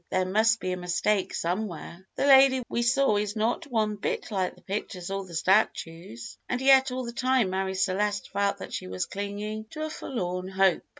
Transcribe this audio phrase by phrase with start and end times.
[0.09, 2.07] There must be a mistake somewhere.
[2.15, 6.59] The lady we saw is not one bit like the pictures or the statues," and
[6.59, 10.81] yet all the time Marie Celeste felt that she was clinging to a forlorn hope.